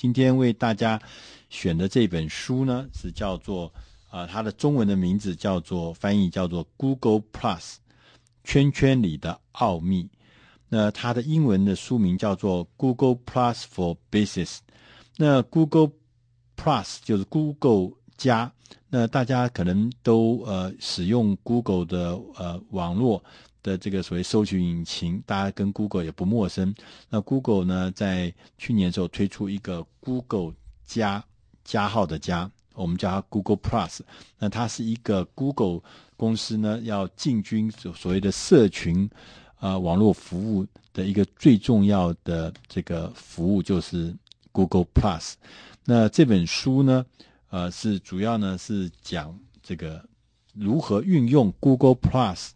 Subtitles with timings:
[0.00, 0.98] 今天为大家
[1.50, 3.66] 选的这本书呢，是叫做
[4.08, 7.74] 啊、呃，它的中文的名字叫做翻译叫做 Google Plus
[8.42, 10.08] 圈圈里的奥秘。
[10.70, 14.60] 那它的英文的书名叫做 Google Plus for Business。
[15.18, 15.90] 那 Google
[16.56, 18.52] Plus 就是 Google 加。
[18.90, 23.24] 那大家可能都呃使用 Google 的呃网络
[23.62, 26.74] 的这个所谓搜寻引擎，大家跟 Google 也不陌生。
[27.08, 30.52] 那 Google 呢，在去年的时候推出一个 Google
[30.84, 31.24] 加
[31.64, 34.00] 加号的加，我们叫它 Google Plus。
[34.38, 35.80] 那它是一个 Google
[36.16, 39.08] 公司呢要进军所所谓的社群
[39.60, 44.14] 啊、网络服务的一个最重要的这个服务，就是
[44.52, 45.34] Google Plus。
[45.84, 47.04] 那这本书呢，
[47.50, 50.04] 呃，是主要呢是讲这个
[50.54, 52.50] 如何运用 Google Plus。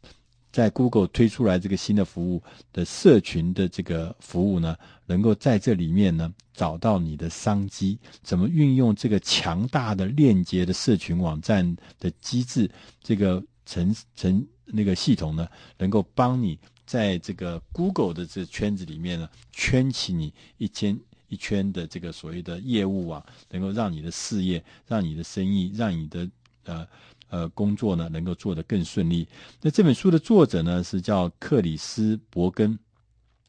[0.52, 2.40] 在 Google 推出来这个新的服务
[2.72, 12.70] 的社群的这个服务呢，能够在这里面呢找到你的商机，怎么运用这个强大的链接的社群网站的机制，
[13.02, 20.96] 这个成成那个系统呢，能够帮你在这个 Google 的这圈子里面呢，圈起你一圈
[21.34, 26.30] 一圈的这个所谓的业务网，能够让你的事业、让你的生意、让你的
[26.64, 26.86] 呃。
[27.30, 29.26] 呃，工作呢能够做得更顺利。
[29.60, 32.78] 那这本书的作者呢是叫克里斯伯根，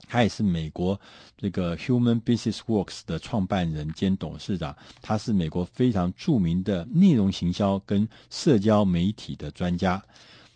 [0.07, 0.99] 他也是美国
[1.37, 10.03] 这个 Human Business Works 的创办人兼董事长，他是美国非常著名的内容行销跟社交媒体的专家。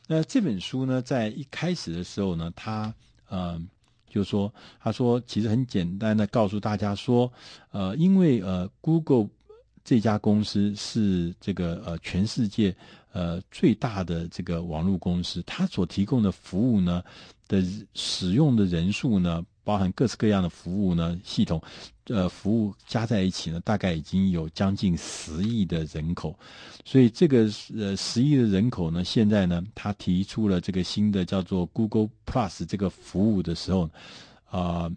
[0.08, 2.92] 那这本书呢，在一开始的时候呢，他
[3.28, 3.62] 呃
[4.10, 7.32] 就说，他说其实很简单的告诉大家说，
[7.72, 9.30] 呃，因为呃 Google
[9.84, 12.76] 这家公司是这个呃全世界。
[13.12, 17.04] 呃，最大的这个网络公司，它所提供的服务呢
[17.48, 17.60] 的
[17.96, 21.62] 使用的人数呢，包含各式各样的服务呢系统，
[22.06, 26.36] 呃，服务加在一起呢，大概已经有将近十亿的人口。
[26.84, 33.84] 所以这个呃十亿的人口呢，现在呢，他提出了这个新的叫做 Google Plus 这个服务的时候，
[34.46, 34.92] 啊、呃，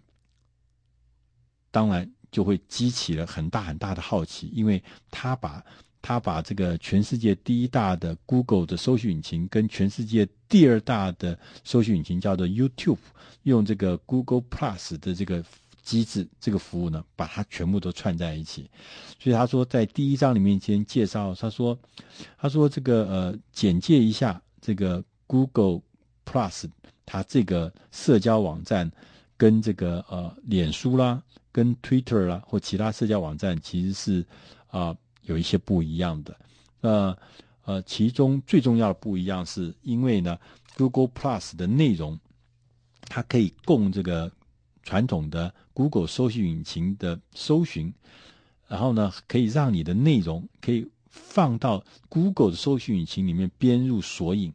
[1.69, 4.81] 当然就会激起了很大很大的好奇，因为
[5.11, 5.63] 他把。
[6.03, 12.97] 他把这个全世界第一大的 Google 的搜寻引擎跟全世界第二大的搜寻引擎叫做 YouTube，
[13.43, 15.41] 用这个 Google Plus 的这个
[15.81, 18.69] 机制、这个服务呢，把它全部都串在一起。
[19.17, 21.79] 所以他说，在第一章里面先介绍，他说，
[22.37, 25.79] 他说这个呃，简介一下这个 Google
[26.25, 26.65] Plus，
[27.05, 28.91] 它这个社交网站
[29.37, 34.25] 跟这个呃，脸书啦、跟 Twitter 啦或其他社交网站其实是
[34.67, 34.93] 啊。
[35.23, 36.37] 有一些不一样的，
[36.81, 37.17] 呃
[37.65, 40.37] 呃，其中最重要的不一样是因为呢
[40.75, 42.19] ，Google Plus 的内容，
[43.03, 44.31] 它可以供这个
[44.83, 47.93] 传统的 Google 搜寻引擎的搜寻，
[48.67, 54.51] 然后呢，可以让你的内容可以放到 Google 的搜寻引擎里面编入索引，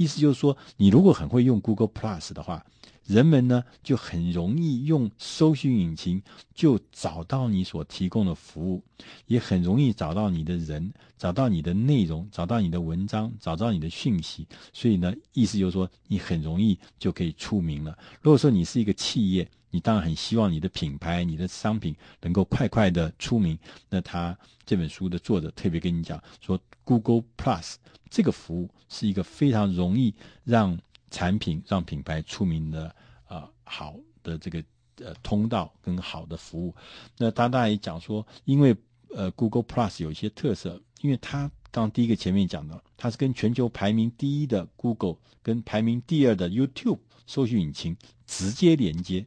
[0.00, 2.64] 意思就是说，你如果很会用 Google Plus 的话。
[3.06, 6.22] 人们呢就很容易用搜寻引擎
[6.54, 8.84] 就找到你所提供的服务，
[9.26, 14.46] 也很容易找到你的人，找到你的内容，找到你的文章，找到你的讯息。
[14.72, 17.98] 所以呢，意思就是说，你很容易就可以出名了。
[18.22, 23.58] 如果说你是一个企业，你当然很希望你的品牌、你的商品能够快快的出名。
[23.88, 26.56] 那他这本书的作者特别跟你讲说
[26.98, 27.76] ，Google Plus
[28.08, 30.14] 这个服务是一个非常容易
[30.44, 30.78] 让。
[31.12, 32.86] 产品让品牌出名的
[33.24, 34.62] 啊、呃，好的这个
[34.98, 36.72] 呃通道跟好的服务。
[37.18, 38.76] 那他当然也讲说，因为
[39.12, 49.26] 呃 Google Plus 有一些特色，因为它刚第一个前面讲的，它是跟全球排名第一的 Google 跟排名第二的 YouTube 搜寻引擎直接连接，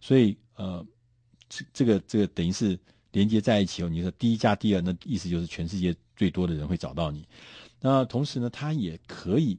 [0.00, 0.84] 所以呃
[1.48, 2.76] 这这个这个等于是
[3.14, 7.26] 连接在一起后，你说第一加第二，那意思就是全世界最多的人会找到你。
[7.80, 9.58] 那同时呢，它也可以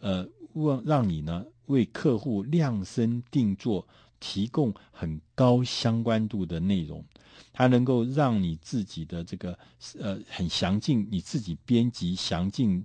[0.00, 0.28] 呃。
[0.58, 3.86] 让让你呢为客户量身定做，
[4.18, 7.04] 提供很高相关度的内容，
[7.52, 9.58] 它能够让你自己的这个
[10.00, 12.82] 呃很详尽，你自己编辑详尽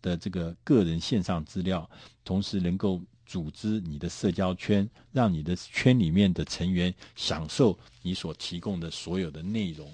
[0.00, 1.86] 的这个个人线上资料，
[2.24, 9.88] 同时能够组织你的社交圈，让你的圈里面的成员享受你所提供的所有的内容。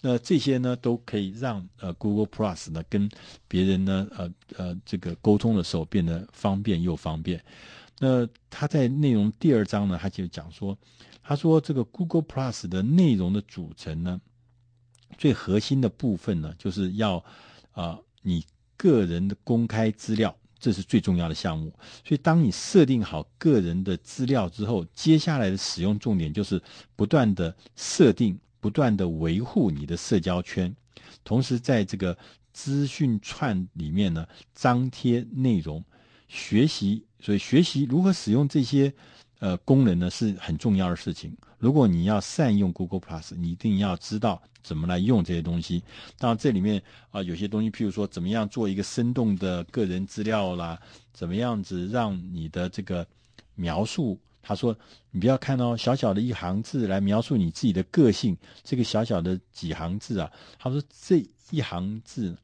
[0.00, 3.06] 那这些呢，都可以让呃 Google Plus 呢跟
[3.46, 7.44] 别人呢呃呃这个沟通的时候变得方便又方便。
[7.98, 10.74] 那他在内容第二章呢，他就讲说，
[11.22, 14.18] 他说这个 Google Plus 的内容的组成呢，
[15.18, 17.22] 最核心的部分呢，就是要
[17.72, 18.42] 啊、你
[18.78, 21.72] 个人的公开资料，这是最重要的项目。
[22.06, 26.62] 所以当你设定好个人的资料之后，接下来的使用重点就是
[26.94, 28.38] 不断的设定。
[28.62, 30.76] 不断的维护你的社交圈，
[31.24, 32.14] 同时在这个
[32.52, 35.82] 资讯串里面呢，张贴内容，
[36.28, 37.02] 学习。
[37.20, 38.92] 所以学习如何使用这些
[39.40, 41.36] 呃功能呢，是很重要的事情。
[41.58, 45.82] 如果你要善用 Google Plus，你一定要知道怎么来用这些东西。
[46.18, 50.80] 当然，这里面啊、有些东西，譬如说怎么样做一个生动的个人资料啦，
[51.12, 53.06] 怎么样子让你的这个
[53.56, 54.18] 描述。
[54.42, 54.74] 他说
[55.12, 58.34] ：“你不要看到小小的一行字来描述你自己的个性，
[58.64, 62.34] 这个小小的几行字啊。”他说：“这一行字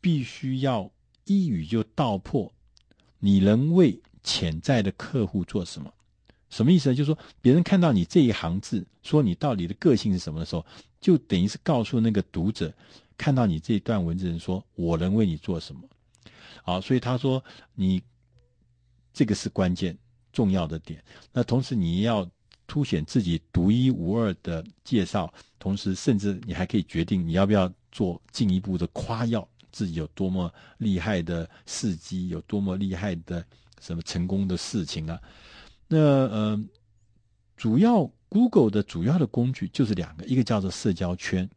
[0.00, 0.88] 必须要
[1.24, 2.52] 一语就道破，
[3.18, 5.92] 你能为潜在的客户做什么？
[6.54, 6.94] 什么意思呢？
[6.94, 10.64] 就是说，别人看到你这一行字，说你到底的个性是什么的时候，
[11.00, 12.72] 就等于是告诉那个读者，
[13.18, 15.82] 看到你这段文字人说，我能为你做什么？
[16.62, 17.42] 好，所以他说
[17.74, 18.02] 你
[19.12, 19.96] 这个是关键。”
[20.34, 21.00] 重要的点，
[21.32, 22.28] 那同时你要
[22.66, 33.46] 凸显自己独一无二的介绍，同时甚至你还可以决定你要不要做进一步的夸耀自己有多么厉害的事迹，有多么厉害的
[33.80, 35.16] 什么成功的事情啊。
[35.88, 36.64] 那呃，
[37.56, 41.48] 主要 Google 的主要的工具就是两个，一个叫做社交圈，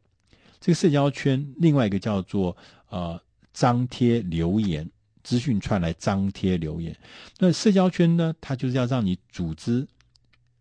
[0.60, 2.56] 这个社交圈，另外一个叫做
[2.90, 3.22] 呃
[3.54, 4.90] 张贴留言。
[5.24, 6.96] 资讯串来张贴留言，
[7.38, 8.34] 那社交圈呢？
[8.40, 9.86] 它就是要让你组织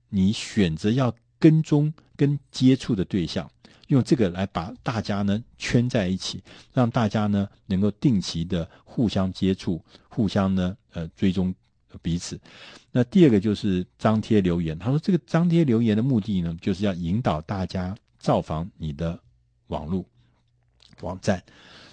[0.08, 3.48] 你选择要跟踪跟接触的对象，
[3.86, 6.42] 用这个来把大家呢圈在一起，
[6.72, 11.54] 让大家呢能够定期的互相接触，互相呢呃追踪
[12.02, 12.40] 彼此。
[12.90, 19.18] 那第二个就是张贴留言，他说这个张贴留言的目的呢，就是要引导大家造访你的
[19.68, 20.04] 网络
[21.00, 21.42] 网站，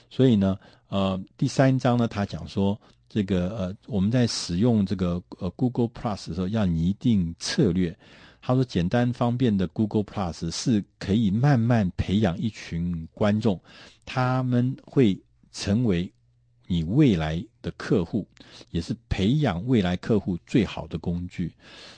[0.09, 0.57] 所以呢。
[0.89, 2.79] 呃，第三章呢，他讲说，
[3.09, 7.97] 这个呃，我们在使用这个呃 Google Plus 的时候，要拟定策略。
[8.39, 13.59] 他说，简单方便的 Google Plus 是可以慢慢培养一群观众，
[14.05, 15.19] 他们会
[15.51, 16.13] 成为
[16.67, 18.27] 你未来的客户，
[18.69, 21.51] 也是培养未来客户最好的工具。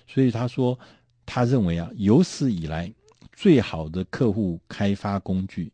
[0.07, 0.79] 所以他说，
[1.25, 2.89] 他认为啊，有史以来
[3.33, 5.69] 最好的客户开发工具。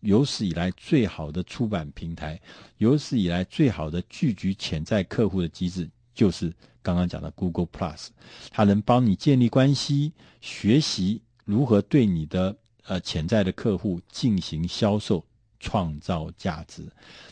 [0.00, 2.40] 有史以来最好的出版平台，
[2.78, 6.52] 有史以来最好的聚集潜在客户的机制，就是
[6.82, 8.08] 刚刚讲的 Google Plus，
[8.50, 15.24] 它能帮你建立关系，学习如何对你的呃潜在的客户进行销售，
[15.62, 16.84] 创造价值。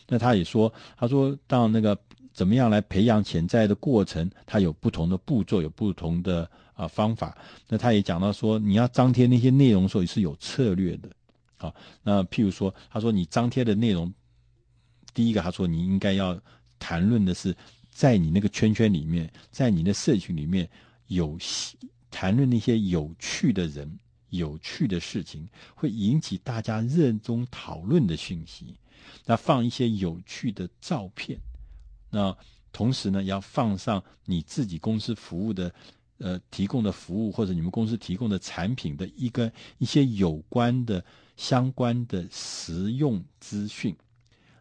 [0.08, 1.98] 那他也说，他说到那个
[2.32, 7.36] 怎么样来培养潜在的过程，它有不同的步骤，有不同的啊、方法。
[7.68, 11.10] 那他也讲到说，你要张贴那些内容的时候，也是有策略的。
[11.56, 14.10] 好，那譬如说，他说你张贴的内容，
[15.12, 16.40] 第一个他说你应该要
[16.78, 17.54] 谈论的是，
[17.90, 20.66] 在你那个圈圈里面，在你的社群里面
[21.08, 21.36] 有
[22.10, 23.98] 谈论那些有趣的人、
[24.30, 28.74] 有趣的事情，会引起大家热衷讨论的讯息。
[29.26, 31.38] 那放一些有趣的照片，
[32.10, 32.36] 那
[32.72, 35.72] 同时呢，要放上你自己公司服务的。
[36.22, 41.02] 呃，提供的服务或者你们公司提供的产品的一个一些有关的
[41.38, 43.96] 相关的实用资讯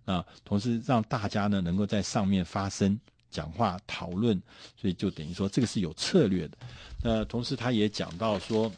[0.05, 2.97] 啊，同时让大家呢能够在上面发声、
[3.29, 4.41] 讲话、讨论，
[4.77, 6.57] 所以就等于说这个是有策略的。
[7.03, 8.71] 那同时他也讲到说，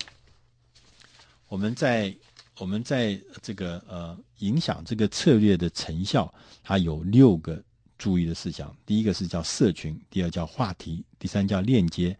[1.51, 2.15] 我们在
[2.59, 7.62] 我们在这个呃影响这个策略的成效，它有六个
[7.98, 8.74] 注意的事项。
[8.86, 12.17] 第一个是叫社群，第二叫话题，第三叫链接。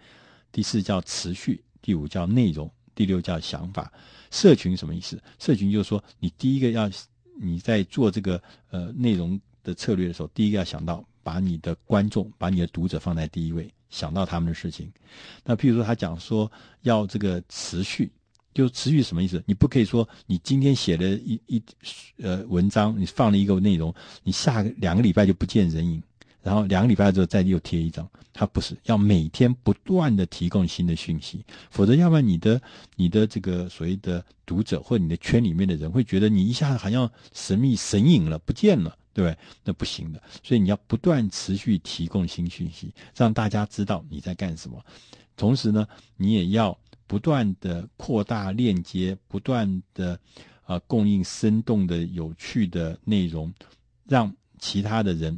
[0.52, 3.90] 第四叫持续，第五叫内容，第六叫想法。
[4.32, 5.18] 社群什么意思？
[5.40, 6.92] 社群就是说，你第一个要
[7.40, 14.92] 你在做这个呃内容的策略的时候，第一个要想到把你的观众、把你的读者放在第一位，想到他们的事情。
[15.46, 18.12] 那譬如说，他讲说要这个持续，
[18.54, 19.42] 就持续什么意思？
[19.46, 21.64] 你不可以说你今天写了一一
[22.22, 23.94] 呃文章，你放了一个内容，
[24.24, 26.02] 你下两个礼拜就不见人影。
[26.44, 32.60] 然后两个礼拜之后再又贴一张，它不是要每天不断的提供新的讯息，否则要不然你的
[32.96, 39.38] 你的这个所谓的读者或者你的圈里面的人会觉得你一下子好像神秘神隐了，不见了，对不对？
[39.64, 44.84] 那不行的，所以你要不断持续提供新讯息，让大家知道你在干什么。
[45.38, 46.76] 同时呢，你也要
[47.12, 50.14] 不断的扩大链接，不断的
[50.64, 53.54] 啊、呃、供应生动的有趣的内容，
[54.06, 55.38] 让其他的人。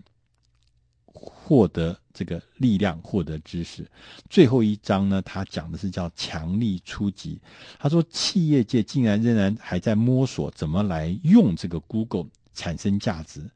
[1.45, 3.89] 获得这个力量，获得知识。
[4.29, 7.39] 最后一章呢，他讲的是叫强力出击。
[7.79, 13.49] 他说，企业界竟然仍然还在摸索怎么来用这个 Google 产生价值，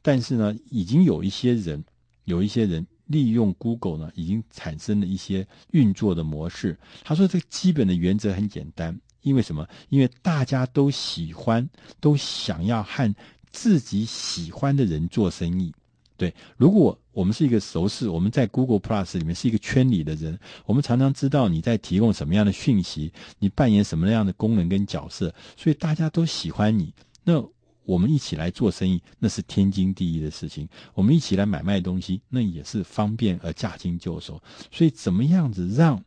[0.00, 1.84] 但是呢，已经有一些人，
[2.24, 6.78] 有一些人利用 Google 呢，已经产生了一些运作的模式。
[7.02, 8.98] 他说，这个基本的原则很简单。
[9.22, 9.66] 因为什么？
[9.88, 13.12] 因为大家都喜欢，都想要和
[13.50, 15.74] 自己喜欢的人做生意。
[16.16, 26.94] 对，如果我们是一个熟识，我们在 Google Plus 里面是一个圈里的人，我们常常知道你在提供什么样的讯息，你扮演什么样的功能跟角色，所以大家都喜欢你。
[27.24, 27.44] 那
[27.86, 30.68] 我们一起来做生意，那是天经地义的事情。
[30.92, 34.42] 我们一起来买卖东西，那也是方便而驾轻就熟。
[34.70, 36.04] 所以，怎么样子让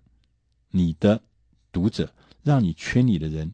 [0.70, 1.20] 你的
[1.72, 3.52] 读者，让你圈里的人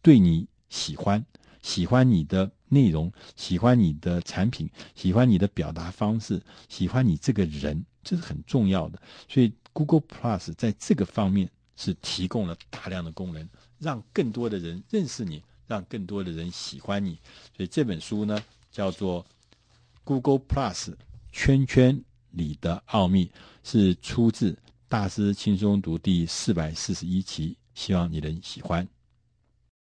[0.00, 1.24] 对你喜欢，
[1.60, 9.02] 喜欢你的内容，喜欢你的产品，喜欢你的表达方式，喜欢你这个人，这是很重要的。
[9.28, 13.48] 所以，Google Plus 在这个方面是提供了大量的功能，
[13.78, 17.18] 让更多的人认识你，让更多的人喜欢你。
[17.56, 19.22] 所以这本书呢，叫做
[20.04, 20.94] 《Google Plus
[21.32, 23.26] 圈圈里的奥秘》，
[23.62, 24.52] 是出自
[24.88, 27.56] 《大师轻松读》第四百四十一期。
[27.74, 28.86] 希望你能喜欢。